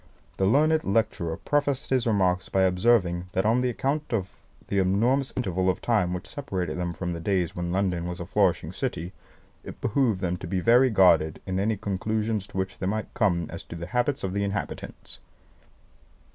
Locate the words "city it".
8.73-9.79